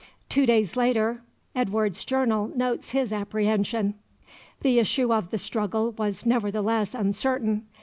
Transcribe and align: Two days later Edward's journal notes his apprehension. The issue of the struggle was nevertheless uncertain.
Two 0.29 0.47
days 0.47 0.75
later 0.75 1.21
Edward's 1.53 2.03
journal 2.03 2.47
notes 2.55 2.89
his 2.89 3.13
apprehension. 3.13 3.93
The 4.61 4.79
issue 4.79 5.13
of 5.13 5.29
the 5.29 5.37
struggle 5.37 5.91
was 5.91 6.25
nevertheless 6.25 6.95
uncertain. 6.95 7.67